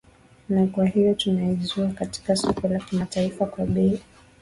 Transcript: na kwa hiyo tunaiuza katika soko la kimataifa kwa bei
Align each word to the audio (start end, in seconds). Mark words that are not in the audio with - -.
na 0.49 0.67
kwa 0.67 0.85
hiyo 0.87 1.13
tunaiuza 1.13 1.87
katika 1.87 2.35
soko 2.35 2.67
la 2.67 2.79
kimataifa 2.79 3.45
kwa 3.45 3.65
bei 3.65 4.01